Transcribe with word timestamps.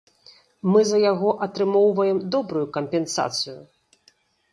Мы 0.71 0.79
за 0.91 1.01
яго 1.11 1.33
атрымоўваем 1.47 2.21
добрую 2.37 2.65
кампенсацыю. 2.79 3.55